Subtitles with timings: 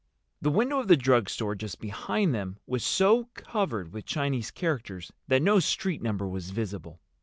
[0.41, 5.43] The window of the drugstore just behind them was so covered with Chinese characters that
[5.43, 6.99] no street number was visible.